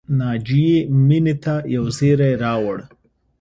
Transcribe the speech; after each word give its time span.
ناجیې 0.19 0.75
مینې 1.07 1.35
ته 1.43 1.53
یو 1.75 1.85
زېری 1.97 2.31
راوړ 2.43 2.77